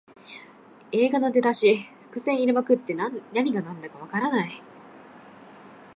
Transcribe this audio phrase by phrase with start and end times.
[0.91, 3.21] 映画の出だし、伏線入れまくって何
[3.53, 4.51] がなんだかわからない